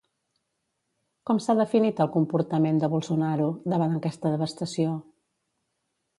[1.29, 4.97] Com s'ha definit, el comportament de Bolsonaro, davant aquesta devastació?